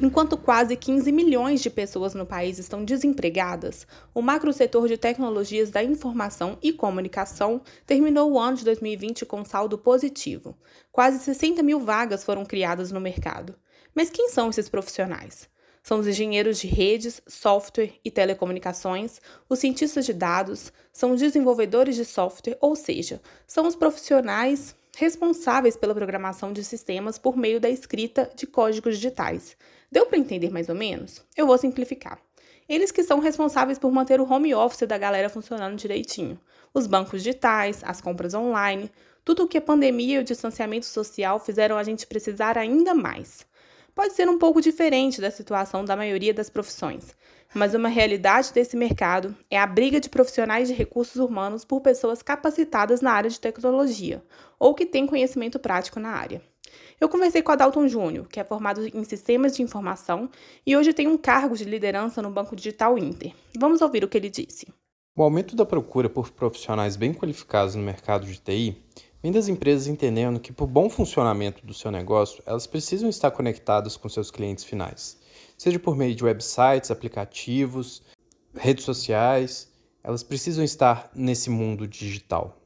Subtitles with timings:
[0.00, 3.84] Enquanto quase 15 milhões de pessoas no país estão desempregadas,
[4.14, 9.44] o macro setor de tecnologias da informação e comunicação terminou o ano de 2020 com
[9.44, 10.56] saldo positivo.
[10.92, 13.56] Quase 60 mil vagas foram criadas no mercado.
[13.92, 15.48] Mas quem são esses profissionais?
[15.82, 21.96] São os engenheiros de redes, software e telecomunicações, os cientistas de dados, são os desenvolvedores
[21.96, 27.70] de software, ou seja, são os profissionais responsáveis pela programação de sistemas por meio da
[27.70, 29.56] escrita de códigos digitais.
[29.92, 31.24] Deu para entender mais ou menos?
[31.36, 32.18] Eu vou simplificar.
[32.68, 36.38] Eles que são responsáveis por manter o home office da galera funcionando direitinho.
[36.74, 38.90] Os bancos digitais, as compras online,
[39.24, 43.46] tudo o que a pandemia e o distanciamento social fizeram a gente precisar ainda mais.
[43.98, 47.16] Pode ser um pouco diferente da situação da maioria das profissões,
[47.52, 52.22] mas uma realidade desse mercado é a briga de profissionais de recursos humanos por pessoas
[52.22, 54.22] capacitadas na área de tecnologia
[54.56, 56.40] ou que têm conhecimento prático na área.
[57.00, 60.30] Eu conversei com Adalton Júnior, que é formado em sistemas de informação
[60.64, 63.32] e hoje tem um cargo de liderança no Banco Digital Inter.
[63.58, 64.68] Vamos ouvir o que ele disse.
[65.16, 68.80] O aumento da procura por profissionais bem qualificados no mercado de TI
[69.22, 73.96] vem das empresas entendendo que, por bom funcionamento do seu negócio, elas precisam estar conectadas
[73.96, 75.18] com seus clientes finais,
[75.56, 78.02] seja por meio de websites, aplicativos,
[78.54, 82.58] redes sociais, elas precisam estar nesse mundo digital.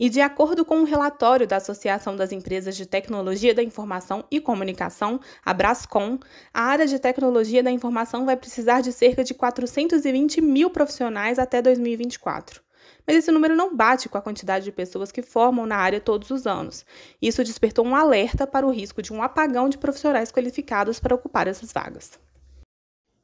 [0.00, 4.40] E de acordo com um relatório da Associação das Empresas de Tecnologia da Informação e
[4.40, 6.20] Comunicação, a Brascom,
[6.54, 11.60] a área de tecnologia da informação vai precisar de cerca de 420 mil profissionais até
[11.60, 12.67] 2024.
[13.06, 16.30] Mas esse número não bate com a quantidade de pessoas que formam na área todos
[16.30, 16.84] os anos.
[17.20, 21.46] Isso despertou um alerta para o risco de um apagão de profissionais qualificados para ocupar
[21.46, 22.18] essas vagas.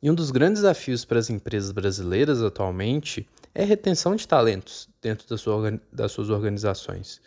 [0.02, 4.88] E um dos grandes desafios para as empresas brasileiras atualmente é a retenção de talentos
[5.00, 7.22] dentro da sua, das suas organizações.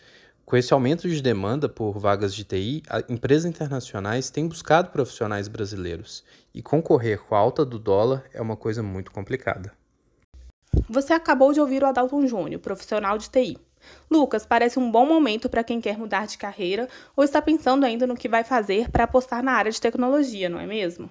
[0.45, 6.23] Com esse aumento de demanda por vagas de TI, empresas internacionais têm buscado profissionais brasileiros
[6.53, 9.73] e concorrer com a alta do dólar é uma coisa muito complicada.
[10.89, 13.57] Você acabou de ouvir o Adalton Júnior, profissional de TI.
[14.09, 18.07] Lucas, parece um bom momento para quem quer mudar de carreira ou está pensando ainda
[18.07, 21.09] no que vai fazer para apostar na área de tecnologia, não é mesmo?